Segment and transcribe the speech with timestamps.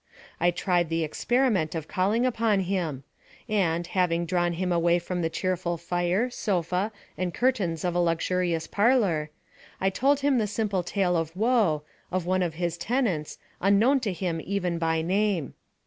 [0.39, 3.03] I tried the experiment of calling upon him;
[3.47, 8.65] and, having drawn him away from the cheerful fire, sofa, and curtains of a luxurious
[8.65, 9.29] parlor,
[9.79, 14.11] I told him the simple tale of woe, of one of his tenants, unknown to
[14.11, 15.53] him even by name.